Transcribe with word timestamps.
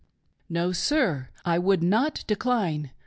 '.No, 0.49 0.71
sir! 0.71 1.29
I 1.45 1.59
would 1.59 1.83
not. 1.83 2.23
decline! 2.25 2.89